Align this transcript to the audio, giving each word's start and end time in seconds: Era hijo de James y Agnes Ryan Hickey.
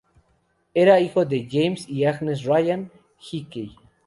Era 0.73 0.99
hijo 0.99 1.25
de 1.25 1.47
James 1.47 1.87
y 1.87 2.05
Agnes 2.05 2.43
Ryan 2.43 2.91
Hickey. 3.29 3.75